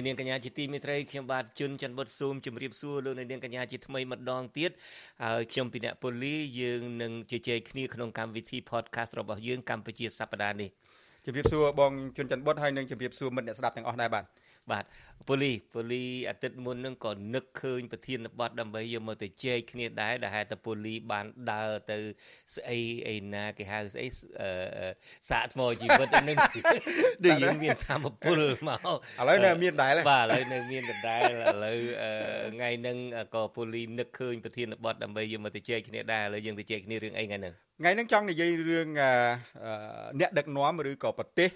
[0.00, 4.70] Serai លោកនាងកញ្ញាជាទីមេត្រីខ្ញុំបាទជុនច័ន្ទបុតស៊ូមជម្រាបសួរលោកនាងកញ្ញាជាថ្មីម្ដងទៀត
[5.22, 10.70] ហើយខ្ញុំពីអ្នកពូលីយើងនឹងជជែកគ្នាក្នុងកម្មវិធី podcast របស់យើងកម្ពុជាសប្តាហ៍នេះ
[11.24, 14.24] ជម្រាបសួរបងជុនច័ន្ទបុតហើយនឹងជម្រាបសួរមិត្តអ្នកស្ដាប់ទាំងអស់ដែរបាទ
[14.70, 14.84] បាទ
[15.28, 21.98] ពូលីពូលីអាទិត្យមុនហ្នឹងក៏នឹកឃើញប្រធានបទដើម្បីយកមកទៅជែកគ្នាដែរដែលហេតុតែពូលីបានដើរទៅ
[22.56, 22.78] ស្អី
[23.08, 24.06] អីណាគេហៅស្អី
[25.30, 26.36] សាកថ្មជីវិតហ្នឹង
[27.24, 31.78] ដូចយើងមានធម្មពលមកឥឡូវនៅមានដែរបាទឥឡូវនៅមានដដែលឥឡូវ
[32.54, 32.96] ថ្ងៃហ្នឹង
[33.34, 38.88] ក៏ពូលីនឹកឃើញប្រធានបទដើម្បីយកមកទៅជែកគ្នាដែរឥឡូវយើងទៅជែកគ្នារឿងអីថ្ងៃហ្នឹងថ្ងៃហ្នឹងចង់និយាយរឿង
[40.20, 41.50] អ្នកដឹកនាំឬក៏ប្រទេស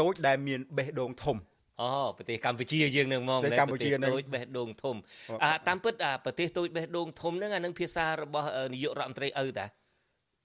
[0.00, 1.36] តូចដែលមានបេះដូងធំ
[1.80, 4.96] អូប្រទេសកម្ពុជាយើងនឹងមកប្រទេសកម្ពុជានឹងតូចបេះដូងធំ
[5.44, 9.66] អាតាមពិតអាប្រទេសតូចបេះដូងធំហ្នឹងអានឹងភាសារបស់នាយករដ្ឋមន្ត្រីឪតា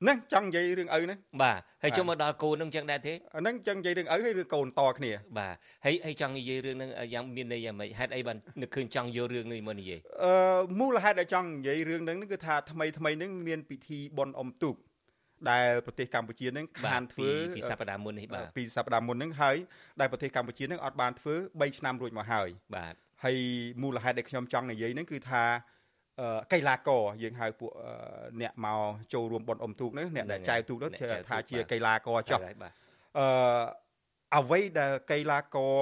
[0.04, 10.34] ហ្នឹងចង់និយាយរឿងឪហ្នឹងបាទហើយជុំមកដល់កូនហ្នឹងចឹងដែរទេហ្នឹងចឹងនិយាយរឿងឪហើយរឿងកូនតគ្នាបាទហើយហើយចង់និយាយរឿងហ្នឹងយ៉ាងមានន័យយ៉ាងម៉េចហេតុអីបាននឹកឃើញចង់យករឿងនេះមកនិយាយអឺ
[10.80, 14.76] មូលហេតុដែលចង់និយាយរឿងហ្នឹងគឺថាថ្មីថ្មីហ្នឹងមានពិធីបុណ្យអុំទូក
[15.52, 19.58] ដែលប្រទេសកម្ពុជានឹងខានធ្វើពីសប្តាហ៍មុននេះបាទពីសប្តាហ៍មុននឹងហើយ
[20.00, 23.38] ដែលប្រទេសកម្ពុជានឹងអត់បានធ្វើ3ឆ្នាំរួចមកហើយបាទហើយ
[23.82, 25.44] មូលហេតុដែលខ្ញុំចង់និយាយហ្នឹងគឺថា
[26.54, 27.72] កីឡាករយើងហៅពួក
[28.42, 28.80] អ្នកមក
[29.14, 30.92] ចូលរួមបនអុំទូកនេះអ្នកដែលចែវទូកនោះ
[31.30, 32.40] ថាជាកីឡាករចុះ
[33.20, 33.28] អឺ
[34.38, 35.76] អ្វីដែលកីឡាករ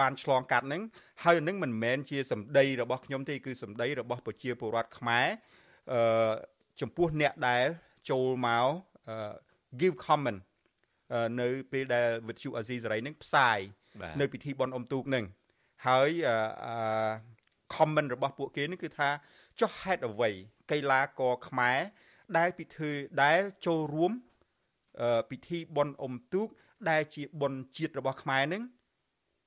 [0.00, 0.82] បានឆ្លងកាត់ហ្នឹង
[1.24, 5.26] ហើយនឹងមិនមែនជាសម្ដីរបស់ខ្ញុំទេគឺសម្ដីរបស់ប្រជាពលរដ្ឋខ្មែរ
[5.92, 6.30] អឺ
[6.80, 7.64] ចំពោះអ្នកដែល
[8.10, 8.68] ចូលមក
[9.80, 10.40] give comment
[11.40, 13.58] នៅពេលដែលវិទ្យុអាស៊ីសេរីនឹងផ្សាយ
[14.20, 15.24] នៅពិធីបុណ្យអុំទូកនឹង
[15.86, 16.10] ហើយ
[16.66, 17.10] អឺ
[17.74, 19.08] comment របស់ពួកគេនេះគឺថា
[19.60, 20.30] ចុះហេតុអ្វី
[20.70, 21.78] កីឡាករខ្មែរ
[22.38, 22.90] ដែលពិធី
[23.22, 24.12] ដែលចូលរួម
[25.30, 26.48] ពិធីបុណ្យអុំទូក
[26.90, 28.62] ដែលជាបុណ្យជាតិរបស់ខ្មែរនឹង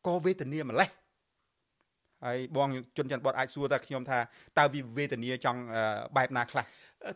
[0.08, 0.90] ក៏វេទនាម្លេះ
[2.26, 2.68] ហើយបង
[2.98, 4.20] ជនច័ន្ទបតអាចសួរតើខ្ញុំថា
[4.60, 5.60] តើវាវេទនាចង់
[6.18, 6.66] បែបណាខ្លះ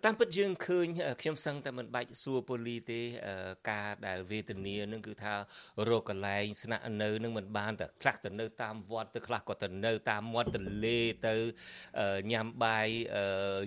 [0.03, 0.87] តាមពិតយើងឃើញ
[1.21, 3.01] ខ្ញុំសឹងតែមិនបាច់សួរប៉ូលីទេ
[3.71, 5.33] ការដែលវេទនានឹងគឺថា
[5.89, 10.97] រកកន្លែងស្នាក់នៅនឹងមិនបានតែខ្លះទៅនៅតាមវត្តទៅខ្លះក៏ទៅនៅតាមមាត់ទន្លេ
[11.27, 11.35] ទៅ
[12.31, 12.87] ញ៉ាំបាយ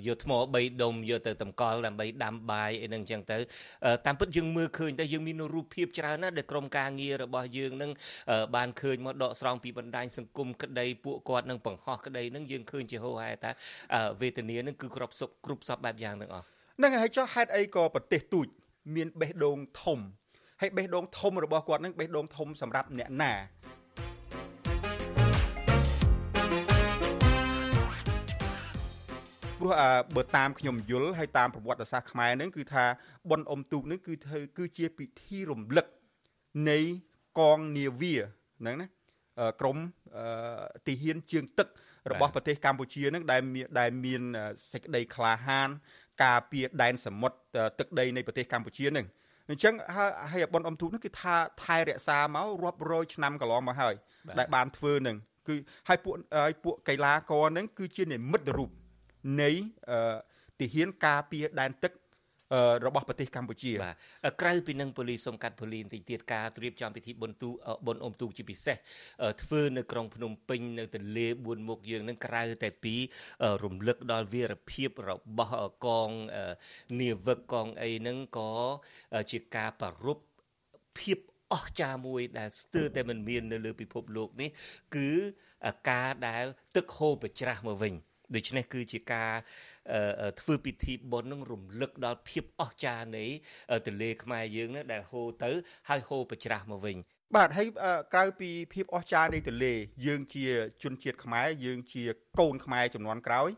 [0.06, 3.38] យកថ្ម3ដុំយកទៅតម្កល់ដើម្បីដាំបាយអីហ្នឹងអញ្ចឹងទៅ
[4.06, 7.90] តាមពិតយើងមើលឃើញតែយើងមានរូបភាពច្រើនណាស់ដែលក្រុមការងាររបស់យើងនឹង
[8.56, 13.50] បានឃើញមកដកស្រង់ពីបណ្ដាញសង្គមក្តីពួកគាត់នឹងបង្ហោះក្តីនឹងយើងឃើញជាហូរហែថា
[14.20, 16.44] វេទនានឹងគឺគ្រប់សពគ្រប់សពបែបយ៉ាងយ៉ាងទាំងអស់
[16.78, 18.46] ហ្នឹងហើយចុះហេតុអីក៏ប្រទេសទូច
[18.96, 19.98] មានបេះដូងធំ
[20.60, 23.32] ហើយបេះដូងធំរបស់គាត់ហ្នឹងបេះដូងធំសម្រាប់អ្នកណា
[29.58, 29.72] ព្រោះ
[30.16, 32.84] បើតាមខ្ញុំយល់ហើយតាមប្រវត្តិសាស្ត្រខ្មែរហ្នឹងគឺថា
[33.30, 35.86] បុណ្យអុំទូកនេះគឺធ្វើគឺជាពិធីរំលឹក
[36.70, 36.78] នៃ
[37.38, 38.14] កងនាវា
[38.60, 38.86] ហ្នឹងណា
[39.60, 39.78] ក្រម
[40.86, 41.68] ទីហ៊ានជើងទឹក
[42.10, 43.42] របស់ប្រទេសកម្ពុជានឹងដែល
[43.80, 44.22] ដែលមាន
[44.72, 45.68] សេចក្តីក្លាហាន
[46.24, 47.38] ការពារដែនសមុទ្រ
[47.78, 49.06] ទឹកដីនៃប្រទេសកម្ពុជានឹង
[49.50, 49.74] អញ្ចឹង
[50.30, 51.34] ហើយអបនអំទូកនោះគឺថា
[51.64, 53.94] ថែរក្សាមករាប់រយឆ្នាំកន្លងមកហើយ
[54.38, 55.16] ដែលបានធ្វើនឹង
[55.48, 55.54] គឺ
[55.88, 58.70] ហើយពួកហើយពួកកីឡាករនឹងគឺជានិមិត្តរូប
[59.42, 59.50] នៃ
[60.60, 61.92] ទាហានការពារដែនទឹក
[62.86, 63.94] របស់ប្រទេសកម្ពុជាបាទ
[64.40, 67.50] ក្រៅពីនឹងប៉ូលីសសុំកាត់ប៉ូលីសបន្តិចទៀតការត្រៀមចំពិធីបុណ្យទូ
[67.86, 68.76] បុណ្យអុំទូកជាពិសេស
[69.42, 72.94] ធ្វើនៅក្រុងភ្នំពេញនៅទន្លេ4មុខយើងនឹងក្រៅតែពី
[73.64, 76.10] រំលឹកដល់វីរភាពរបស់កង
[77.00, 78.52] នាវិកកងអីហ្នឹងក៏
[79.30, 80.18] ជាការប្ររព
[80.98, 81.18] ភាព
[81.54, 84.50] អស្ចារ្យមួយដែលស្ទើរតែមិនមាននៅលើពិភពលោកនេះ
[84.96, 85.08] គឺ
[85.90, 86.44] ការដែល
[86.76, 87.94] ទឹកហូរប្រច្រាស់មកវិញ
[88.36, 89.32] ដូច្នេះគឺជាការ
[90.40, 93.24] ធ្វើពិធីបុណ្យនឹងរំលឹកដល់ភាពអស្ចារ្យនៃ
[93.86, 95.50] ទន្លេខ្មែរយើងនោះដែលហូរទៅ
[95.88, 96.96] ហើយហូរប្រច្រាស់មកវិញ
[97.36, 97.66] បាទហើយ
[98.14, 99.74] ក្រៅពីភាពអស្ចារ្យនៃទន្លេ
[100.06, 100.44] យើងជា
[100.82, 102.02] ជនជាតិខ្មែរយើងជា
[102.38, 103.50] កូនខ្មែរចំនួនក្រោយ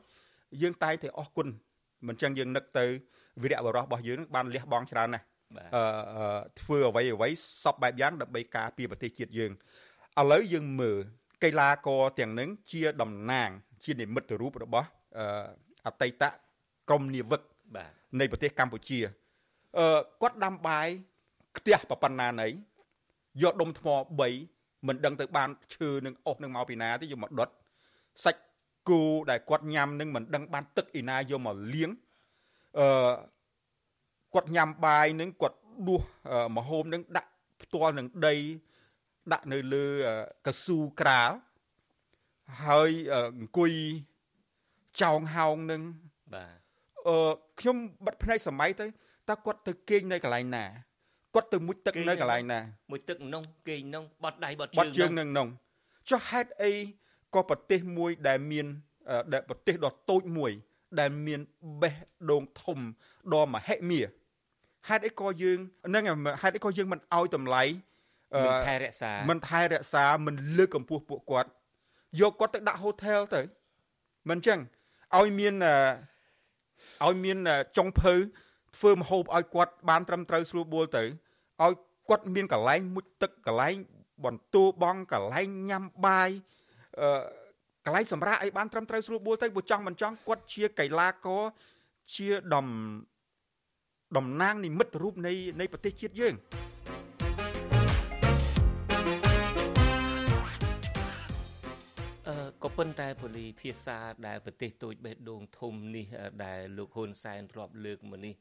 [0.62, 1.48] យើងតែងតែអរគុណ
[2.06, 2.86] មិនចឹងយើងនឹកទៅ
[3.42, 5.24] វីរៈបរោះរបស់យើងបានលះបង់ច្រើនណាស់
[5.76, 7.28] អឺធ្វើអ្វីអ្វី
[7.64, 9.52] សពបែបយ៉ាងដើម្បីការពារប្រទេសជាតិយើង
[10.20, 10.98] ឥឡូវយើងមើល
[11.44, 13.50] កីឡាករទាំងនឹងជាតំណាង
[13.84, 14.88] ជានិមិត្តរូបរបស់
[15.86, 16.22] អឺអតីត
[16.90, 17.42] ក្រមនាវិក
[17.74, 18.98] បាទនៃប្រទេសកម្ពុជា
[19.78, 20.88] អឺគាត់ដាំបាយ
[21.58, 22.48] ខ្ទះប្រប៉ុណ្ណាណី
[23.42, 23.88] យកដុំថ្ម
[24.38, 27.48] 3មិនដឹងទៅបានឈើនឹងអស់នឹងមកពីណាទេយកមកដុត
[28.24, 28.42] សាច់
[28.88, 31.90] គោដែលគាត់ញ៉ាំនឹងមិនដឹងបានទឹកឯណាយកមកលាង
[32.78, 33.12] អឺ
[34.34, 36.02] គាត់ញ៉ាំបាយនឹងគាត់ដួស
[36.56, 37.30] មហូបនឹងដាក់
[37.62, 38.34] ផ្ទាល់នឹងដី
[39.32, 39.86] ដាក់នៅលើ
[40.46, 41.30] កស៊ូក្រាល
[42.66, 43.72] ហើយអង្គុយ
[45.00, 45.82] ចောင်းហោងនឹង
[46.34, 46.56] បាទ
[47.08, 47.76] អឺខ្ញុំ
[48.06, 48.86] បិទភ្នែកសម័យទៅ
[49.28, 50.64] តើគាត់ទៅគេងនៅកន្លែងណា
[51.34, 52.60] គាត់ទៅមុជទឹកនៅកន្លែងណា
[52.92, 55.48] មុជទឹកក្នុងគេងក្នុងបត់ដៃបត់ជើងបត់ជើងនឹងក្នុង
[56.10, 56.72] ចុះហេតុអី
[57.34, 58.66] ក៏ប្រទេសមួយដែលមាន
[59.32, 60.52] ដែលប្រទេសដ៏តូចមួយ
[61.00, 61.40] ដែលមាន
[61.82, 61.94] បេះ
[62.30, 62.78] ដូងធំ
[63.34, 64.00] ដ៏មហិមា
[64.88, 65.58] ហេតុអីក៏យើង
[65.94, 66.04] នឹង
[66.42, 67.62] ហេតុអីក៏យើងមិនឲ្យតម្លៃ
[68.40, 71.48] មិនថែរក្សាមិនថែរក្សាមិនលើកកម្ពស់ពួកគាត់
[72.20, 73.40] យកគាត់ទៅដាក់ហូថែលទៅ
[74.28, 74.58] មិនអញ្ចឹង
[75.18, 75.54] ឲ្យមាន
[77.06, 77.38] ឲ្យមាន
[77.76, 78.14] ចុងភៅ
[78.76, 81.04] ធ្វើមហូបឲ្យគាត់បានត្រឹមត្រូវស្រួលបួលទៅ
[81.62, 81.72] ឲ្យ
[82.08, 83.74] គាត់មានកន្លែងមុជទឹកកន្លែង
[84.24, 86.30] បន្ទោបងកន្លែងញ៉ាំបាយ
[87.00, 87.20] អឺ
[87.84, 91.42] កន្លែងសម្រាប់អីបានត្រឹមត្រូវស្រួលបួលទៅបើចង់មិនចង់គាត់ជាកីឡាករ
[92.14, 92.66] ជាដំ
[94.16, 96.34] តំណាងនិមិត្តរូបនៃនៃប្រទេសជាតិយើង
[102.80, 106.06] ប៉ុន្តែប៉ូលីភាសាដែលប្រទេសតូចបេះដូងធំនេះ
[106.44, 108.34] ដែលលោកហ៊ុនសែនធ្លាប់លើកមកនេះ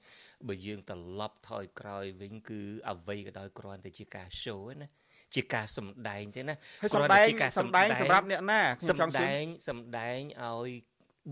[0.48, 4.90] បើយើងត្រឡប់ថយក្រោយវិញគឺអ្វីក៏ដោយគ្រាន់តែជាការ show ណា
[5.36, 6.56] ជាការសម្ដែងទេណា
[6.94, 10.72] គ្រាន់តែជាការសម្ដែងសម្រាប់អ្នកណាខ្ញុំចង់សម្ដែងសម្ដែងឲ្យ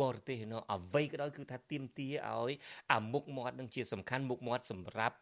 [0.02, 2.52] បរទេសនោះអ្វីក៏ដោយគឺថាទៀមទាឲ្យ
[2.94, 5.18] អាមុខមាត់នឹងជាសំខាន់មុខមាត់សម្រាប់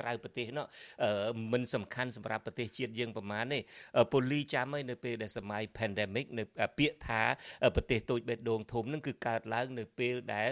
[0.00, 0.66] ក្រៅប្រទេសនោះ
[1.52, 3.58] មិនសំខាន់សម្រាប់ប្រទេសជាតិយើងប្រមាណទេ
[4.12, 6.44] ពូលីចាំហើយនៅពេលដែលសម័យ pandemic នៅ
[6.78, 7.22] ពាក្យថា
[7.76, 10.48] ប្រទេសតូចបេះដូងធំនឹងគឺកើតឡើងនៅពេលដែល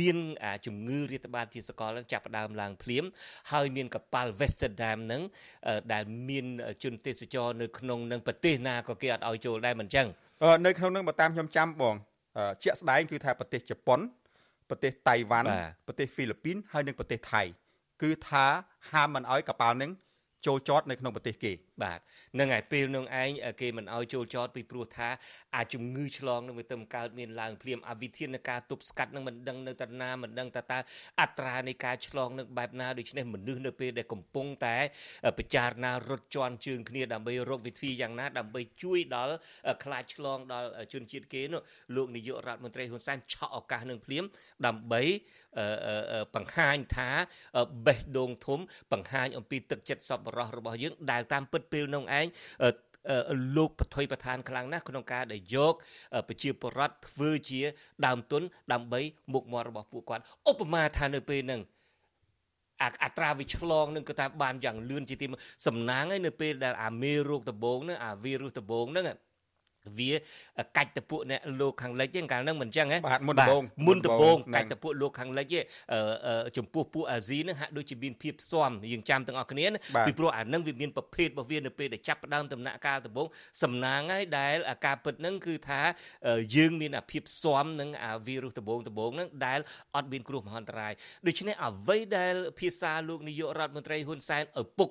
[0.00, 0.16] មាន
[0.66, 3.04] ជំងឺរាតត្បាតជាសកលនឹងចាប់ផ្ដើមឡើងភ្លាម
[3.52, 5.22] ហើយមានកប៉ាល់ Westerdam នឹង
[5.92, 6.46] ដែលមាន
[6.84, 10.06] ជនទេសចរនៅក្នុងនឹងប្រទេសណាក៏គេអត់ឲ្យចូលដែរមិនអញ្ចឹង
[10.66, 11.94] នៅក្នុងនឹងបើតាមខ្ញុំចាំបង
[12.64, 14.00] ជាក់ស្ដែងគឺថាប្រទេសជប៉ុន
[14.72, 15.48] ប្រទេសតៃវ៉ាន់
[15.86, 17.42] ប្រទេសហ្វីលីពីនហើយនិងប្រទេសថៃ
[18.02, 18.44] គឺថា
[18.90, 19.90] ហាមមិនឲ្យកប៉ាល់នឹង
[20.46, 21.52] ចូលចតនៅក្នុងប្រទេសគេ
[21.82, 22.00] បាទ
[22.38, 23.30] នឹងហើយពេលនឹងឯង
[23.60, 25.08] គេមិនឲ្យចូលចតពីព្រោះថា
[25.56, 30.78] អាជំងឺឆ្លងនឹងវាទៅកើតមានឡើងភ្លាមអាវិធាននៃការទប់ស្កាត់នឹងមិនដឹងនៅតាណាមិនដឹងតើតើ
[31.20, 34.76] អត្រានៃការឆ្លងនឹងបែបណាដូច្នេះមនុស្សនៅពេលដែលកំពុងតែ
[35.38, 39.34] ពិចារណារត់ជន់ជើងគ្នាដើម្បីរកវិធីយ៉ាងណាដើម្បីជួយដល់
[39.84, 41.60] ខ្លាចឆ្លងដល់ជនជាតិគេនោះ
[41.94, 44.24] លោកនាយករដ្ឋមន្ត្រីហ៊ុនសែនឆក់ឱកាសនឹងភ្លាម
[44.66, 45.02] ដើម្បី
[46.34, 47.10] បង្ហាញថា
[47.86, 48.60] បេះដូងធំ
[48.92, 52.26] បង្ហាញអំពីទឹកចិត្តសប្បុរសរបស់យើងដែលតាមពិតពេលនោះឯង
[53.56, 55.74] លោកបថុយប្រឋានខ្លាំងណាស់ក្នុងការដែលយក
[56.28, 57.60] ប្រជាពលរដ្ឋធ្វើជា
[58.06, 58.42] ដើមទុន
[58.72, 59.00] ដើម្បី
[59.32, 61.62] មុខមាត់របស់ពួកគាត់ឧបមាថានៅពេលហ្នឹង
[63.04, 65.26] អត្រាវិឆ្លងនឹងគឺថាបានយ៉ាងលឿនជាទី
[65.66, 69.06] សំណាងហើយនៅពេលដែលអាមេរោគដំបូងហ្នឹងអាវីរុសដំបូងហ្នឹង
[69.98, 70.12] វា
[70.76, 75.46] កាច់តពួកអ្នកលោកខាងលិចហ្នឹងកាលហ្នឹងមិនអញ្ចឹងហ៎បាទមុនដំបូងមុនដំបូងកាច់តពួកលោកខាងលិច
[76.56, 79.66] ចំពោះពួកអាស៊ីហ្នឹងហាក់ដូចជាមានភាពស៊ាំយើងចាំទាំងអស់គ្នា
[80.06, 83.28] ពីព្រោះអាហ្នឹងវាមានប្រភេទរបស់វានៅពេលដែលចាប់ផ្ដើមដំណាក់កាលដំបូង
[83.62, 85.80] សំណាងហើយដែលអាការពិតហ្នឹងគឺថា
[86.56, 89.60] យើងមានអាភាពស៊ាំនឹងអាវីរុសដំបូងដំបូងហ្នឹងដែល
[89.94, 90.92] អត់មានគ្រោះមហន្តរាយ
[91.26, 94.90] ដូច្នេះអ្វីដែលភាសាលោកនាយករដ្ឋមន្ត្រីហ៊ុនសែនឪពុក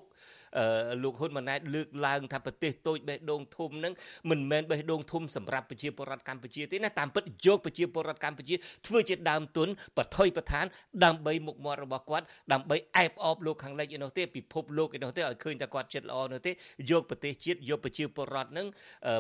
[1.04, 3.94] លោកហ៊ុនម៉ាណែតលើកឡើងថាប្រទេសតូចបេះដូងធំហ្នឹង
[4.30, 8.56] មិនមែនបេះដូងធំសម្រាប់ប្រជាពលរដ្ឋកម្ពុជាទេណាតាមពិតយកប្រជាពលរដ្ឋកម្ពុជា
[8.88, 10.66] ធ្វើជាដើមទុនបថុយប្រឋាន
[11.06, 16.52] ដើម្បីមុខមាត់របស់គាត់ដើម្បីអែបអបលោកខាងលិចឯនោះទេពិភពលោកឯនោះទេឲ្យឃើញតែគាត់ចិត្តល្អនោះទេ
[16.92, 18.68] យកប្រទេសជាតិយកប្រជាពលរដ្ឋហ្នឹង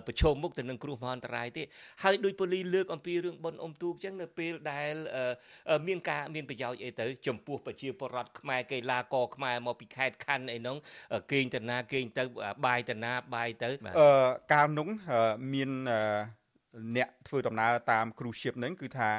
[0.07, 1.63] ប្រឈមមុខទៅនឹងគ្រោះមហន្តរាយទេ
[2.03, 4.93] ហើយដោយប៉ូលីលើកអំពីរឿងប៉ុនអ៊ំទូកចឹងនៅពេលដែល
[5.87, 10.77] មានការមានប្រយោជន៍អីទៅចំពោះប្រជាពលរដ្ឋខ្មែរកីឡាករខ្មែរមកពីខេត្តខណ្ឌអីនោះ
[11.31, 12.23] គេងតាណាគេងទៅ
[12.65, 14.09] បាយតាណាបាយទៅអឺ
[14.53, 14.87] កាលនោះ
[15.53, 15.69] មាន
[16.97, 19.09] អ្នកធ្វើដំណើរតាមគ្រូស៊ីបហ្នឹងគឺថា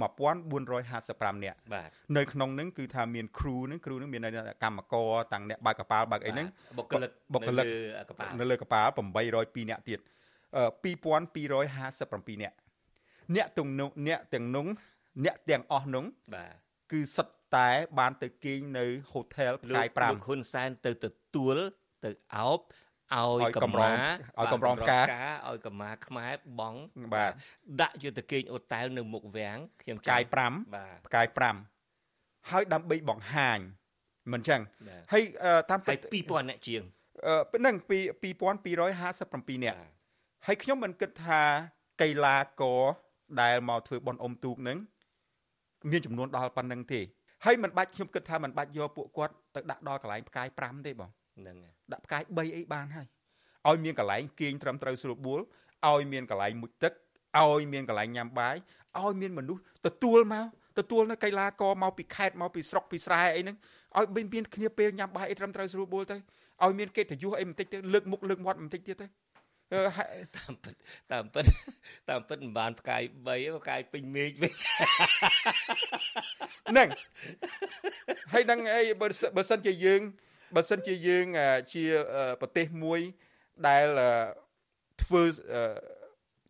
[0.00, 4.22] 1455នាក់បាទនៅក្នុងហ្នឹងគឺថាមានគ្រូហ្នឹងគ្រូហ្នឹងមាន
[4.62, 6.46] កម្មករទាំងអ្នកបើកកប៉ាល់បើកអីហ្នឹង
[6.78, 7.64] បុគ្គលិកបុគ្គលិក
[8.40, 8.90] នៅលើកប៉ាល់
[9.30, 10.00] 802នាក់ទៀត
[10.80, 12.56] 2257នាក់
[13.34, 14.66] អ្នកទាំងនោះអ្នកទាំងនោះ
[15.24, 16.04] អ្នកទាំងអស់នោះ
[16.34, 16.54] បាទ
[16.92, 17.68] គឺសិតតែ
[17.98, 21.56] បានទៅគេងនៅហូថែលផ្កាយ5លោកហ៊ុនសែនទៅទ ទួល
[22.04, 22.60] ទៅអោប
[23.16, 23.92] ឲ្យកម្មា
[24.40, 25.04] ឲ្យកម្រងការ
[25.48, 26.74] ឲ្យកម្មាខ្មែរបង
[27.14, 27.32] បាទ
[27.80, 31.26] ដាក់យុទ្ធគេងអូតែលនៅមុខវាំងខ្ញុំផ្កាយ5បាទផ្កាយ
[31.88, 33.58] 5ហើយដើម្បីបង្ហាញ
[34.32, 34.60] មិនអញ្ចឹង
[35.12, 35.22] ហើយ
[35.70, 36.82] តាមពិត2000អ្នកជាង
[37.26, 37.98] អឺនឹងពី
[38.42, 39.78] 2257នាក់
[40.46, 41.42] ហើយខ្ញុំមិនគិតថា
[42.02, 42.82] កីឡាករ
[43.42, 44.78] ដែលមកធ្វើបនអុំទូកនឹង
[45.90, 47.00] មានចំនួនដល់ប៉ុណ្្នឹងទេ
[47.44, 51.56] ហើយមិនបាច់ខ្ញុំគិតថាមិនបាច់យកពួកគាត់ទៅដាក់ដល់កន្លែងផ្កាយ5ទេបង ហ្នឹង
[51.92, 53.06] ដាក់ផ្កាយ3អីបានហើយ
[53.68, 55.40] ឲ្យមានកន្លែងគេងត្រឹមត្រូវស្រួលបួល
[55.88, 56.92] ឲ្យមានកន្លែងមុជទឹក
[57.38, 58.56] ឲ្យមានកន្លែងញ៉ាំបាយ
[59.00, 60.46] ឲ្យមានមនុស្សទទួលមក
[60.78, 63.56] ទទួលនៅកីឡាករមកពីខេត្តមកពីស្រុកពីស្រែអីហ្នឹង
[63.96, 66.16] ឲ្យមានគ្នាពេលញ៉ាំបាយអីត្រឹមត្រូវស្រួលបួលទៅ
[66.62, 69.06] ឲ្យមានកិត្តិយសអីបន្តិចទៅលើកមុខលើកមាត់បន្តិចទៀតទៅ
[70.36, 70.74] តាមពិត
[71.12, 71.44] តាមពិត
[72.10, 74.52] តាមពិតមិនបានផ្កាយ3ផ្កាយពេញមេឃវិញ
[76.70, 76.88] ហ្នឹង
[78.32, 78.82] ហើយនឹងអី
[79.36, 80.00] បើសិនជាយើង
[80.54, 81.26] បើសិនជាយើង
[81.72, 81.84] ជា
[82.40, 83.00] ប្រទេសមួយ
[83.68, 83.86] ដែល
[85.02, 85.22] ធ្វើ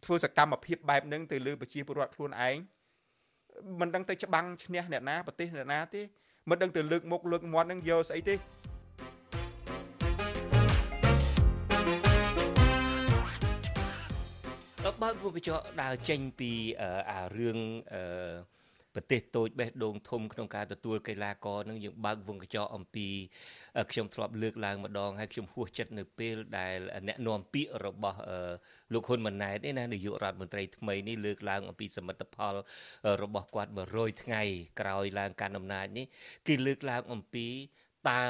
[0.05, 2.57] ធ្វើសកម្មភាពបែបហ្នឹងទៅលើប្រជាពលរដ្ឋខ្លួនឯង
[3.81, 6.03] មិនដឹងទៅច្បាំងឈ្នះអ្នកណាប្រទេសអ្នកណាទេ
[6.51, 8.35] មិនដឹងទៅលើកមុខលើកមាត់ហ្នឹងយកស្អីទេ
[15.03, 16.53] បើកវងកញ្ចក់ដើរចេញពី
[17.11, 17.59] អារឿង
[17.93, 18.03] អឺ
[18.95, 23.07] ប្រទេសតូចបេះដូងធំក្នុងការទទួលកីឡាករនឹងយើងបើកវងកញ្ចក់អំពី
[23.93, 26.77] ខ្ញុំធ្លាប់លើកឡើងម្ដងហើយខ្ញុំហួសចិត្តនៅពេលដែល
[27.09, 28.19] អ្នកនាំពាក្យរបស់
[28.93, 32.55] លោកហ៊ុនម៉ាណែតនេះណានាយករដ្ឋមន្ត្រីថ្មីនេះលើកឡើងអំពីសមិទ្ធផល
[33.23, 34.43] របស់គាត់100ថ្ងៃ
[34.81, 36.07] ក្រោយឡើងកាន់អំណាចនេះ
[36.47, 37.47] គេលើកឡើងអំពី
[38.11, 38.27] តើ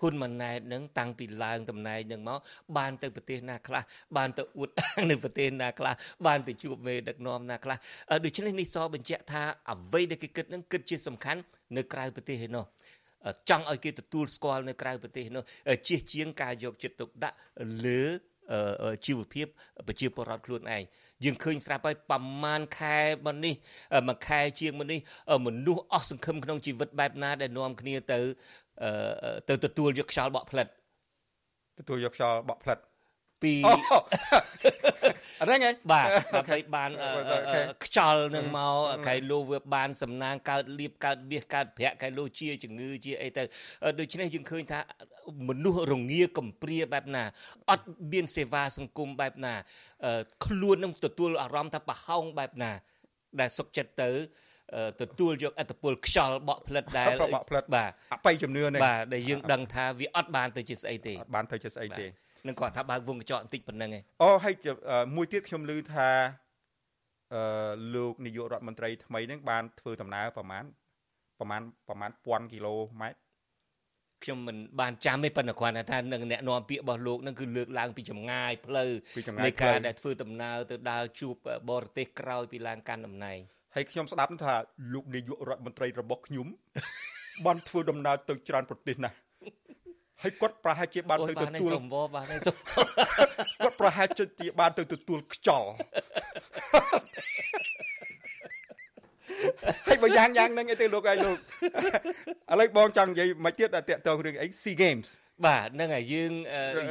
[0.00, 2.38] ហ៊ុនម៉ាណែតនឹងតាំងពីឡើងតំណែងនឹងមក
[2.76, 3.82] បានទៅប្រទេសណាខ្លះ
[4.16, 5.94] បានទៅអួតអាងនៅប្រទេសណាខ្លះ
[6.26, 7.76] បានទៅជួបមេដឹកនាំណាខ្លះ
[8.24, 9.42] ដូច្នេះនេះសបញ្ជាក់ថា
[9.72, 11.40] អ្វីដែលគេគិតនឹងគិតជាសំខាន់
[11.76, 12.64] នៅក្រៅប្រទេសឯនោះ
[13.50, 15.44] ចង់ឲ្យគេទទួលស្គាល់នៅក្រៅប្រទេសនោះ
[15.86, 17.36] ជៀសជាងការយកចិត្តទុកដាក់
[17.86, 18.02] លើ
[19.06, 19.46] ជីវភាព
[19.88, 20.82] ប្រជាពលរដ្ឋខ្លួនឯង
[21.24, 23.54] យើងឃើញស្រាប់ហើយប្រមាណខែមកនេះ
[24.08, 25.00] មួយខែជាងមកនេះ
[25.46, 28.20] មនុស្សអស់សង្ឃឹមក្នុងជីវិតបែបណាដែលនាំគ្នាទៅ
[29.48, 30.66] ទៅទទួលយកខ្យល់បក់ផ្លិត
[31.78, 32.78] ទទួលយកខ្យល់បក់ផ្លិត
[33.42, 33.54] ពី
[35.40, 36.90] អត់ហ្នឹងឯងបាទដើម្បីបាន
[37.84, 38.76] ខ្យល់នឹងមក
[39.08, 43.42] កែលោវាបានសំណាងកើតលៀបកើតមាសកើតប្រាក់កែលោជាជំងឺជាអីទៅ
[43.98, 44.80] ដូច្នេះយើងឃើញថា
[45.48, 47.24] មនុស្សរងាកំព្រាបែបណា
[47.70, 49.54] អត់មានសេវាសង្គមបែបណា
[50.44, 52.72] ខ្លួននឹងទទួលអារម្មណ៍ថាប្រហោងបែបណា
[53.40, 54.10] ដែលសុកចិត្តទៅ
[55.00, 62.06] ទទួលយកអត្តពលខ្យល់បក់ផ្លិតដែលបក់ផ្លិតបាទអបិយជំនឿនេះបាទដែលយើងដឹងថាវាអត់បានទៅជាស្អីទេអត់បានទៅជាស្អីទេ
[62.46, 64.54] នឹងគាត់ថាបើកវងកញ្ចក់បន្តិចប៉ុណ្្នឹងឯងអូហើយ
[65.16, 66.08] មួយទៀតខ្ញុំឮថា
[67.34, 67.42] អឺ
[67.94, 70.64] លោកនាយករដ្ឋមន្ត្រីថ្មីហ្នឹងបានធ្វើដំណើរប្រហែល
[71.38, 73.18] ប្រហែលប្រហែល1000គីឡូម៉ែត្រ
[74.24, 78.90] ខ្ញុំមិនបានចាំទេប៉ុន្តែគ្រាន់តែថានឹងអ្នកនាំពាក្យរបស់លោកនឹងគឺលើកឡើងពីចម្ងាយផ្លូវ
[79.44, 81.34] នៃការដែលធ្វើដំណើរទៅដើរជួប
[81.70, 83.38] បរទេសក្រោយពីឡើងកាន់តំណែង
[83.74, 84.54] ហើយខ្ញុំស្ដាប់ថា
[84.92, 86.46] លោកនាយករដ្ឋមន្ត្រីរបស់ខ្ញុំ
[87.46, 89.16] បានធ្វើដំណើរទៅច្រើនប្រទេសណាស់
[90.22, 92.56] ហើយគាត់ប្រហែលជាបានទៅទទួលសម្បូរបាទសុំ
[93.62, 94.08] គាត់ប្រហែល
[94.40, 95.70] ជាបានទៅទទួលខ្យល់
[99.86, 101.36] ហើយបើយ៉ាងយ៉ាងហ្នឹងអីទៅលោកឯងលោក
[102.52, 105.08] ឥឡូវបងចង់និយាយមកទៀតតែតកតងរឿងអី SEA Games
[105.46, 106.32] បាទហ្នឹងហើយយើង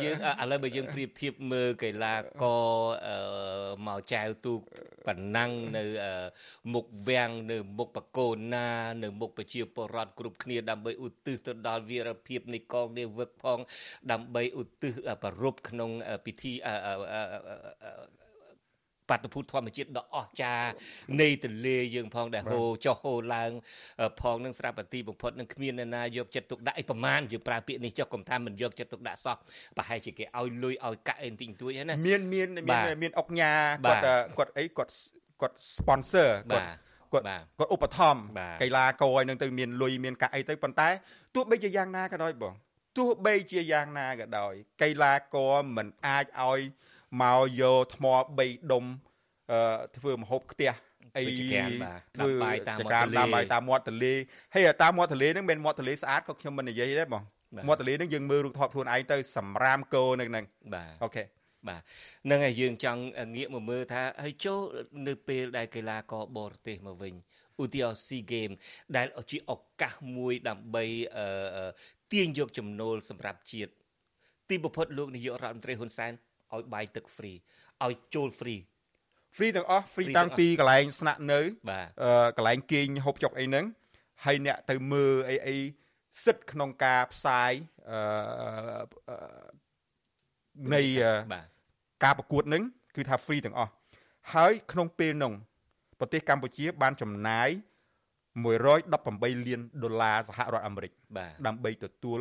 [0.03, 2.59] យើងឥឡូវបើយើងប្រៀបធៀបមើលកីឡាករ
[3.87, 4.61] មកចែវទូក
[5.05, 5.83] ប៉ណ្ណឹងនៅ
[6.73, 8.67] មុខវាំងនៅមុខបកូនណា
[9.03, 13.59] នៅមុខប្រជាពលរដ្ឋគ្រប់គ្នាដើម្បីឧទ្ទិសទៅដល់វីរភាពនៃកងនាវិកផង
[14.11, 15.89] ដើម្បីឧទ្ទិសប្រពៃក្នុង
[16.25, 16.53] ពិធី
[19.09, 20.69] បាតុភូតធម្មជាតិដ៏អស្ចារ្យ
[21.21, 23.51] នៃទន្លេយើងផងដែលហូរចុះហូរឡើង
[24.21, 29.35] ផងនឹងស្រាប់តែទីបំផុតនឹងគ្មាននរណាយកចិត្តទុកដាក់អីប្រមាណយើងប្រើពាក្យនេះចុះកុំថាមិនយកចិត្តទុកដាក់សោះ
[29.77, 33.51] ប្រហែលជាគេឲ្យលុយឲ្យកាក់អីបន្តិចបន្តួចហ្នឹងណាមានមានមានមានអុកញ៉ា
[33.85, 34.01] គាត់
[34.37, 34.91] គាត់អីគាត់
[35.41, 36.67] គាត់ sponsor គាត់
[37.13, 37.25] គាត់
[37.59, 40.89] គាត់ឧបត្ថម្ភកីឡាករឲ្យនឹងទៅមានលុយមានកាក់អីទៅប៉ុន្តែ
[41.35, 42.53] ទោះបីជាយ៉ាងណាក៏ដោយបង
[42.97, 46.59] ទោះបីជាយ៉ាងណាក៏ដោយកីឡាករមិនអាចឲ្យ
[47.21, 48.05] មកយកថ្ម
[48.39, 48.83] 3ដុំ
[49.51, 50.71] អឺធ្វើមហូបខ្ទះ
[51.17, 51.23] អី
[52.15, 54.13] ធ្វើបាយតាមមាត់ទន្លេតាមបាយតាមមាត់ទន្លេ
[54.53, 57.23] ហើយតាមមាត់ទន្លេហ្នឹងមិនមាត់ទន្លេស្អាតក៏ខ្ញុំមិននិយាយដែរបង
[57.67, 61.23] មាត់ទន្លេហ្នឹងយើងមើលរូបថតខ្លួនឯងទៅសម្រាមគោនៅហ្នឹងបាទអូខេ
[61.67, 61.81] បាទ
[62.29, 63.01] នឹងហើយយើងចង់
[63.35, 64.59] ងាកមកមើលថាហើយចូល
[65.07, 67.13] នៅពេលដែលកីឡាករបរទេសមកវិញ
[67.63, 68.57] ឧទាហរណ៍ SEA Games
[68.95, 70.85] ដែលជាឱកាសមួយដើម្បី
[72.11, 73.71] ទាញយកចំណូលសម្រាប់ជាតិ
[74.49, 76.11] ទីបំផុតលោកនាយករដ្ឋមន្ត្រីហ៊ុនសែន
[76.55, 77.37] ឲ្យបាយទឹក free
[77.85, 78.61] ឲ្យចូល free
[79.37, 81.39] free ទាំងអស់ free តាំងពីកន្លែងស្នាក់នៅ
[82.03, 83.65] អឺកន្លែងគេងហូបចុកអីហ្នឹង
[84.25, 85.57] ហើយអ្នកទៅមើលអីអី
[86.25, 87.51] សិទ្ធក្នុងការផ្សាយ
[87.89, 89.19] អឺ
[90.73, 90.81] នៃ
[92.03, 92.63] ការប្រកួតហ្នឹង
[92.95, 93.71] គឺថា free ទាំងអស់
[94.33, 95.33] ហើយក្នុងពេលនោះ
[95.99, 97.49] ប្រទេសកម្ពុជា បានចំណាយ
[98.39, 100.91] 118លានដុល្លារសហរដ្ឋអាមេរិក
[101.47, 102.19] ដើម្បីទទួល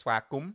[0.00, 0.50] ស្វាគមន៍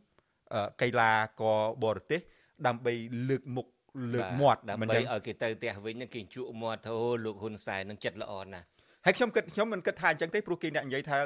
[0.82, 2.22] កីឡាករបរទេស
[2.68, 2.94] ដើម្បី
[3.30, 3.68] លើកមុខ
[4.14, 6.96] លើកមាត់ដើម្បីឲ្យគេទៅផ្ទះវិញនឹងគេជក់មាត់ទៅ
[7.26, 8.66] លោកហ៊ុនសែននឹងចិត្តល្អណាស់
[9.06, 11.18] ហើយខ្ញុំគិតខ្ញុំមិនគិតថាអញ្ចឹងទេព្រោះគេអ្នកនិយាយថា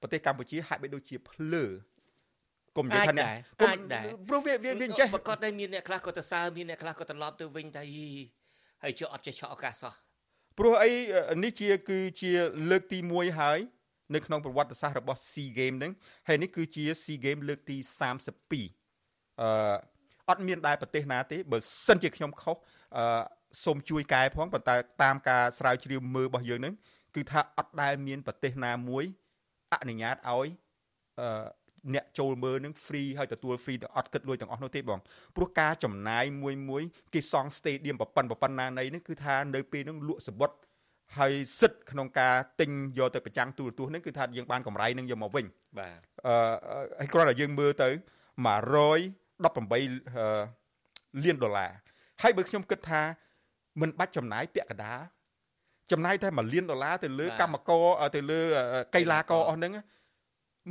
[0.00, 1.64] ប្រទេសកម្ពុជាហាក់បីដូចជាភ្លើ
[2.76, 3.28] គុំនិយាយថាអ្នក
[3.62, 3.70] គុំ
[4.28, 7.82] ព្រោះវាវាវាចេះប្រកាសតែមានអ្នកខ្លះក៏ទៅសើមានអ្នកខ្លះក៏ត្រឡប់ទៅវិញតែ
[8.82, 9.92] ហើយចុះអត់ចេះឆក់ឱកាសសោះ
[10.58, 10.90] ព្រោះអី
[11.44, 12.32] នេះជាគឺជា
[12.70, 13.58] លើកទី1ហើយ
[14.14, 15.92] នៅក្នុងប្រវត្តិសាស្ត្ររបស់ SEA Game ហ្នឹង
[16.28, 17.76] ហើយនេះគឺជា SEA Game លើកទី
[18.78, 19.76] 32អឺ
[20.30, 22.56] អត់មានដែរប្រទេសណាទេបើសិនជាខ្ញុំខុស
[22.96, 23.22] អឺ
[23.64, 26.74] សូមជួយកែផងប៉ុន្តែតាមការស្រាវជ្រាវមើលរបស់យើងហ្នឹង
[27.14, 29.04] គឺថាអត់ដែលមានប្រទេសណាមួយ
[29.72, 30.48] អនុញ្ញាតឲ្យ
[31.20, 31.46] អឺ
[31.94, 35.00] អ្នកចូលមើលនឹង free ហើយទទួល free អត់គិតលុយទាំងអស់នោះទេបង
[35.36, 36.82] ព្រោះការចំណាយមួយមួយ
[37.14, 40.50] គេសង់ stadium ប្រប៉ុណ្ណប្រប៉ុណ្ណានៃនេះគឺថានៅពេលហ្នឹងលក់សបុត
[41.18, 45.46] ហើយសិទ្ធក្នុងការទិញយកទៅប្រចាំងទូរទស្សន៍ហ្នឹងគឺថាយើងបានកម្រៃនឹងយកមកវិញ
[45.78, 46.34] បាទអឺ
[46.98, 47.88] ហើយគ្រាន់តែយើងមើលទៅ
[49.38, 51.70] 118លានដុល្លារ
[52.22, 53.02] ហើយបើខ្ញុំគិតថា
[53.80, 55.00] មិនបាច់ចំណាយពាក់កណ្ដាល
[55.92, 58.40] ចំណាយតែ1លានដុល្លារទៅលើកម្មករទៅលើ
[58.94, 59.72] កីឡាករអស់ហ្នឹង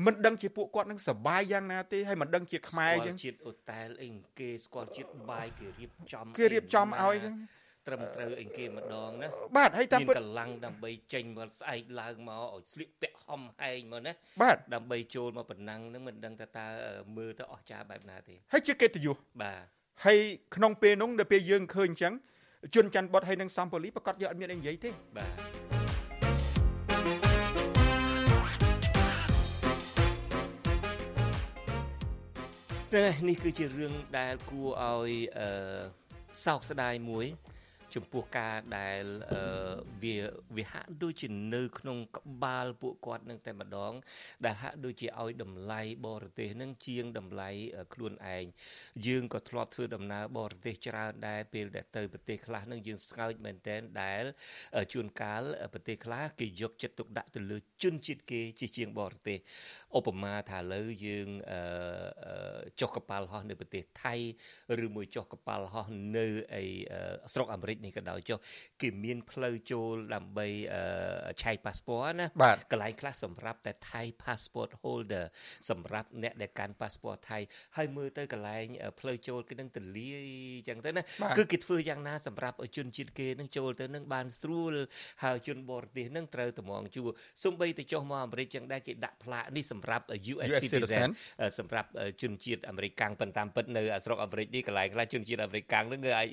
[0.05, 4.09] មិនដឹងជាពួកគាត់នឹងសបាយយ៉ាងណាទេហើយមិនដឹងជាខ្មែរយ៉ាងជាតិអូតែលអី
[4.39, 7.35] គេស្គាល់ជាតិបាយគេរៀបចំគេរៀបចំឲ្យហ្នឹង
[7.87, 9.27] ត្រឹមត្រូវអីគេម្ដងណា
[9.57, 16.67] បាទហើយតាមពិតកម្លាំងដើម្បីចេញមកស្អែកឡើងមកឲ្យស្លៀកពាក់ហំហែងមកណាបាទដើម្បីចូលមកប៉ុណ្ណឹងហ្នឹងមិនដឹងថាតើ
[17.17, 19.61] មើលទៅអស្ចារ្យបែបណាទេហើយជាកិត្តិយសបាទ
[20.05, 20.19] ហើយ
[20.55, 22.13] ក្នុងពេលនោះដល់ពេលយើងឃើញអញ្ចឹង
[22.73, 25.31] ជួនច័ន្ទបុតហើយនឹងសំពូលីប្រកាសយកអត់មានអីនិយាយទេបាទ
[33.27, 35.49] នេះគឺជារឿងដែលគួរឲ្យអឺ
[36.45, 37.25] សោកស្ដាយមួយ
[37.95, 39.03] ចំពោះការដែល
[40.03, 40.17] វា
[40.57, 43.93] វាហាក់ដូចជានៅ ក្នុងក្បាលពួកគាត់នឹងតែម្ដង
[44.45, 47.49] ដែលហាក់ដូចជាឲ្យតម្លៃបរទេសនឹងជាងតម្លៃ
[47.93, 48.45] ខ្លួនឯង
[49.07, 54.23] យើងក៏ធ្លាប់ធ្វើដំណើរបរទេសច្រើនដែរពេលដែលទៅប្រទេសខ្លះនឹងយើងស្ងើចមែនតែនដែល
[54.93, 59.39] ជួនកាលប្រទេសខ្លះគេយកចិត្តទុកដាក់ទៅលើជនជាតិគេជាជាងបរទេស
[59.97, 61.27] ឧបមាថាលើយើង
[62.79, 64.15] ចុះកប៉ាល់ហោះនៅប្រទេសថៃ
[64.85, 65.85] ឬមួយចុះកប៉ាល់ហោះ
[66.17, 66.25] នៅ
[66.61, 66.63] ឯ
[67.33, 68.39] ស្រុកអាមេរិកនេះក៏ដោយចុះ
[68.81, 70.47] គេមានផ្លូវចូលដើម្បី
[71.41, 72.27] ឆែក passport ណា
[72.71, 75.25] កន្លែងខ្លះសម្រាប់តែ Thai passport holder
[75.69, 77.39] សម្រាប់អ្នកដែលកាន់ passport ថៃ
[77.77, 78.65] ហើយមើលទៅកន្លែង
[78.99, 80.29] ផ្លូវចូលគេនឹងទលាយ
[80.67, 81.01] ចឹងទៅណា
[81.37, 84.73] គឺគេធ្វើយ៉ាងណាសម្រាប់ជនជាតិគេនឹងចូលទៅនឹងបានស្រួល
[85.23, 87.03] ហើយជនបរទេសនឹងត្រូវតម្ងជួ
[87.43, 91.09] សំបីទៅចុះមកអាមេរិកចឹងដែរគេដាក់ផ្លាកនេះសម្រាប់ US citizen
[91.59, 91.89] សម្រាប់
[92.21, 96.29] ជនជាតិអាមេរិកកាំងប៉ុន្តែពិតនៅស្រុកអាមេរិកនេះកន្លែងខ្លះជនជាតិអាមេរិកកាំងនឹងគឺអាច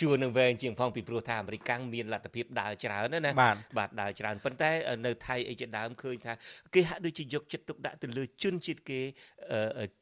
[0.00, 3.32] ជួនឹងវែងជាងផងពីព្រោះថាអាមេរិកកាំងមានលទ្ធភាពដើរច្រើនណា
[3.78, 4.70] បាទដើរច្រើនប៉ុន្តែ
[5.06, 6.32] នៅថៃអីជាដើមឃើញថា
[6.74, 9.00] គេហាក់ដូចជាយកចិត្តទុកដាក់ទៅលើជនជាតិគេ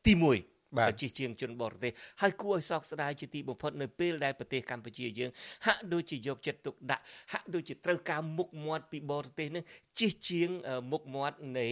[0.07, 0.56] ទី1
[1.00, 5.31] ជាជាងជនបរទេសហើយគួរឲ្យសោកស្ដាយជាទីបំផុតនៅពេលដែលប្រទេសកម្ពុជាយើង
[5.66, 7.02] ហាក់ដូចជាយកចិត្តទុកដាក់
[7.33, 9.64] ហាក់ដូចជាត្រូវការមុខមាត់ពីបរទេសនឹង
[10.00, 10.50] ជាជាង
[10.92, 11.68] មុខមាត់នៃ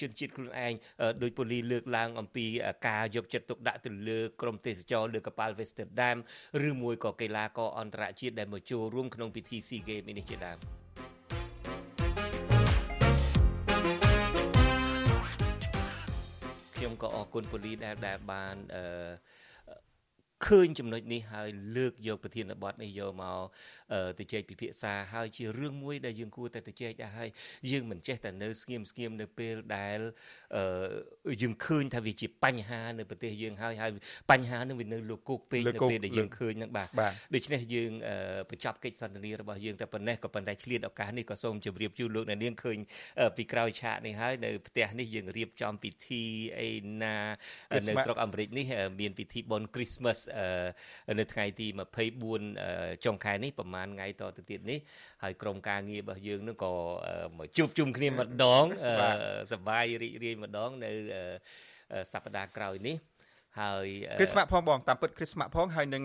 [0.00, 0.72] ជនជាតិខ្លួនឯង
[1.22, 2.46] ដោយពូលីលើកឡើងអំពី
[2.88, 6.16] ការយកចិត្តទុកដាក់ទៅលើក្រមទេសចរលើកប៉ាល់ Westerdam
[6.68, 10.85] ឬមួយក៏កីឡាករអន្តរជាតិដែលមកចូលរួមក្នុងពិធី SEA Games នេះជាដើម
[16.86, 18.84] ខ្ញុំក៏អរគុណពូលីដែលដែលបានអឺ
[20.44, 23.40] ឃើញចំណុចនេះហើយលើកយកប្រធានបទនេះយកមក
[24.18, 27.28] ទៅជែកពិភាក្សាហើយជារឿងមួយដែលយើងគួរតែទៅជែកដែរហើយ
[27.70, 29.98] យើងមិនចេះតែនៅស្ងៀមស្ងៀមនៅពេលដែល
[31.42, 33.90] យើងឃើញថាវាជាបញ្ហានៅប្រទេសយើងហើយហើយ
[34.30, 36.88] បញ្ហានឹងវានៅលោកគោកពេកនៅពេលដែលយើងឃើញនឹងបាទ
[37.34, 37.90] ដូច្នេះយើង
[38.50, 42.78] បញ្ចប់កិច្ចសន្ទនារបស់យើងតែប៉ុណ្ណេះក៏ប៉ុន្តែឆ្លៀតឱកាសនេះក៏សូមជម្រាបជូនលោកអ្នកនាងឃើញ
[43.36, 46.22] ពីក្រោយឆាកនេះហើយនៅផ្ទះនេះយើងរៀបចំពិធី
[46.58, 46.70] អី
[47.02, 47.16] ណា
[47.72, 48.66] នៅស្រុកអាមេរិកនេះ
[49.00, 50.18] មានពិធីបុណ្យ Christmas
[51.18, 51.66] នៅថ្ងៃទី
[52.36, 54.78] 24ចុងខែនេះប្រហែលថ្ងៃតទៅទៀតនេះ
[55.22, 56.72] ហើយក្រុមការងាររបស់យើងនឹងក៏
[57.38, 58.64] មកជួបជុំគ្នាម្ដង
[59.52, 60.90] សប្បាយរីករាយម្ដងនៅ
[62.12, 62.96] សប្តាហ៍ក្រោយនេះ
[63.62, 63.86] ហើយ
[64.18, 66.04] គ្រីស្មាស់ផងបងតាមពិតគ្រីស្មាស់ផងហើយនឹង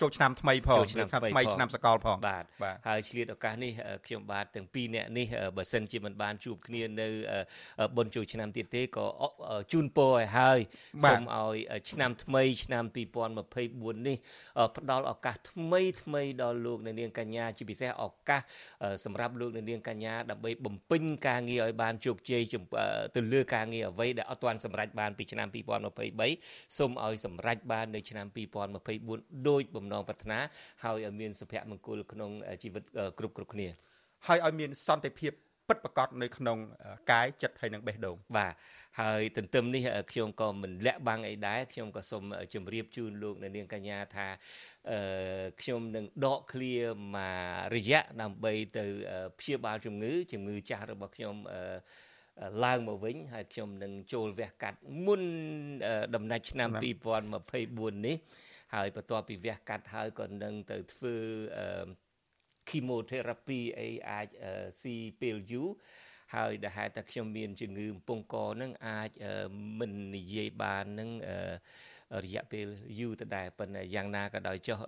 [0.00, 2.44] ចូលឆ្នាំថ្មីផងឆ្នាំថ្មីឆ្នាំសកលផងបាទ
[2.88, 3.72] ហើយឆ្លៀតឱកាសនេះ
[4.06, 7.08] ខ្ញុំបាទទាំងពីរអ្នកនេះបើសិនជាមិនបានជួបគ្នានៅ
[7.96, 9.06] បុណ្យចូលឆ្នាំទៀតទេក៏
[9.72, 10.58] ជូនពរឲ្យហើយ
[11.04, 11.56] សូមឲ្យ
[11.90, 14.16] ឆ្នាំថ្មីឆ្នាំ2024នេះ
[14.76, 18.42] ផ្ដល់ឱកាសថ្មីថ្មីដល់លោកអ្នកនាងកញ្ញាជាពិសេសឱកាស
[19.04, 22.42] សម្រាប់លោកអ្នកនាងកញ្ញាដើម្បីបំពេញការងារឲ្យបានជោគជ័យ
[23.16, 28.26] ទៅលើការងារអ្វីដែលអត់ទាន់សម្រេចបានពីឆ្នាំ2023សូមឲ្យសម្រេចបាននៅឆ្នាំ
[28.86, 30.38] 2024ដោយបំណងប្រាថ្នា
[30.84, 32.30] ហើយឲ្យមានសុភមង្គលក្នុង
[32.62, 32.82] ជីវិត
[33.18, 33.68] គ្រប់គ្រប់គ្នា
[34.26, 35.32] ហើយឲ្យមានសន្តិភាព
[35.68, 36.58] ពិតប្រាកដនៅក្នុង
[37.10, 38.54] កាយចិត្តហើយនិងបេះដូងបាទ
[39.00, 42.22] ហើយទន្ទឹមនេះខ្ញុំក៏មិនលាក់បាំងអីដែរខ្ញុំក៏សូម
[42.54, 44.26] ជម្រាបជូនលោកអ្នកនាងកញ្ញាថា
[44.90, 46.74] អឺខ្ញុំនឹងដកឃ្លា
[47.14, 48.84] មករយៈដើម្បីទៅ
[49.38, 51.60] ព្យាបាលជំងឺជំងឺចាស់របស់ខ្ញុំអឺ
[52.64, 55.22] ឡើងមកវិញហើយខ្ញុំនឹងចូលវះកាត់មុន
[56.14, 56.70] ដំណាច់ឆ្នាំ
[57.36, 58.16] 2024នេះ
[58.74, 61.14] ហើយបន្ទាប់ពីវះកាត់ហើយក៏នឹងទៅធ្វើ
[62.68, 64.26] chemotherapy អីអាច
[64.82, 65.68] ស៊ីពេលយូរ
[66.34, 69.10] ហើយដែលហេតុតែខ្ញុំមានជំងឺកំពង់កនឹងអាច
[69.78, 71.10] មិននិយាយបាននឹង
[72.24, 72.66] រយៈពេល
[73.00, 74.78] យូរទៅដែរប៉ុន្តែយ៉ាងណាក៏ដោយចុះ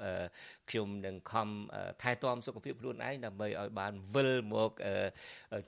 [0.70, 1.48] ខ្ញុំនឹងខំ
[2.02, 4.70] ថែទាំសុខភាពខ្លួនឯងដើម្បីឲ្យបានវិលមក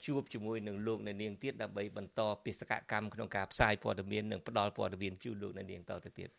[0.06, 6.30] ជួបជាមួយនឹងលោកអ្នកនាងទៀតដើម្បីបន្តបេសកកម្មក្នុងការផ្សាយព័ត៌មាននិងផ្តល់ព័ត៌មានជូនលោកអ្នកនាងតទៅទៀត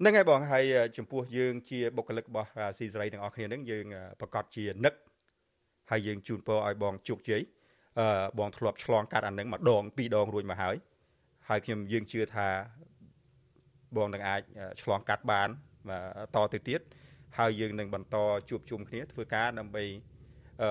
[0.00, 0.64] ហ្នឹងហើយបងហើយ
[0.96, 3.86] ចំពោះយើងជាបុគ្គលិករបស់ស៊ីសេរីទាំងអស់គ្នាហ្នឹងយើង
[4.20, 4.94] ប្រកាសជានឹក
[5.90, 7.42] ហើយយើងជូនពរឲ្យបងជោគជ័យ
[8.00, 8.06] អឺ
[8.38, 10.76] បងធ្លាប់ឆ្លងកាត់អានឹងម្ដងពីរដងរួចមកហើយ
[11.48, 12.48] ហើយខ្ញុំយើងជឿថា
[13.96, 14.40] បងនឹងអាច
[14.82, 15.48] ឆ្លងកាត់បាន
[16.36, 16.80] តទៅទៀត
[17.38, 18.16] ហើយយើងនឹងបន្ត
[18.50, 19.84] ជួបជុំគ្នាធ្វើការដើម្បី
[20.62, 20.68] អឺ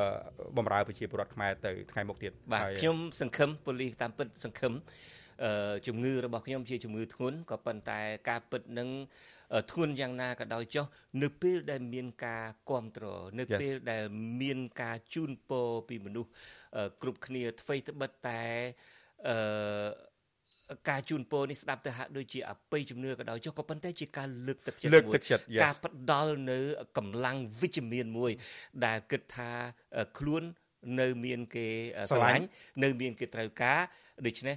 [0.58, 4.74] បំរើប្រជាពលរដ្ឋខ្មែរទៅថ្ងៃមុខទៀតបាទខ្ញុំសង្ឃឹមប៉ូលីសតាមពិតសង្ឃឹម
[5.44, 8.90] អឺជំងឺរបស់ខ្ញុំជាជំងឺធ្ងន់ក៏ប៉ុន្តែការពិតនឹង
[9.72, 10.86] ធ្ងន់យ៉ាងណាក៏ដោយចុះ
[11.24, 14.04] នៅពេលដែលមានការគ្រប់គ្រងនៅពេលដែល
[14.42, 16.30] មានការជូនពរពីមនុស្ស
[17.02, 18.42] គ្រប់គ្នាអ្វីត្បិតតែ
[19.30, 19.38] អឺ
[20.90, 25.20] ការជូនពរនេះស្ដាប់ទៅហាក់ដូចជាអបិយជំនឿក៏ដោយចុះក៏ប៉ុន្តែជាការលើកទឹកចិត្តមួយ
[25.64, 26.60] ការផ្ដល់នៅ
[26.98, 28.32] កម្លាំងវិជ្ជមានមួយ
[28.86, 29.50] ដែលគិតថា
[30.18, 30.44] ខ្លួន
[31.00, 31.68] នៅមានគេ
[32.10, 32.46] ស្រឡាញ់
[32.84, 33.82] នៅមានគេត្រូវការ
[34.28, 34.56] ដូច្នេះ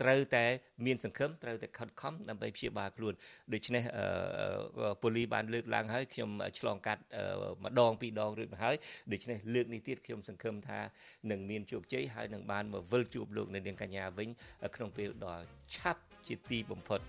[0.00, 0.44] ត្រូវតែ
[0.86, 3.14] មានសង្ឃឹមត្រូវតែខិតខំដើម្បីព្យាបាលខ្លួន
[3.52, 3.82] ដូច្នេះ
[5.02, 7.02] ប៉ូលីបានលើកឡើងហើយខ្ញុំឆ្លងកាត់
[7.64, 8.76] ម្ដងពីរដងរួចមកហើយ
[9.12, 10.80] ដូច្នេះលើកនេះទៀតខ្ញុំសង្ឃឹមថា
[11.30, 14.28] នឹងមានជោគជ័យហើយនឹងបានមកវិលជួបលោកនៅនាងកញ្ញាវិញ
[14.74, 15.36] ក្នុងពេលដ៏
[15.76, 17.00] ឆាប់ជាទីបំផុត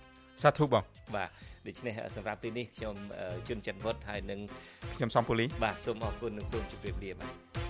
[0.43, 0.83] សាធុបង
[1.15, 1.29] បាទ
[1.67, 2.95] ដូច្នេះសម្រាប់ពេលនេះខ្ញុំ
[3.47, 4.39] ជុនច័ន្ទវុតហើយនឹង
[4.95, 7.66] ខ្ញុំសំពូលីបាទសូមអរគុណនិងសូមជម្រាបលាបាទ